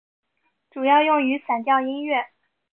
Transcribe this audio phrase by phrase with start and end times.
[0.71, 2.25] 主要用于散调音乐。